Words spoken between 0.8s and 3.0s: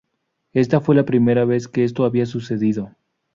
fue la primera vez que esto había sucedido.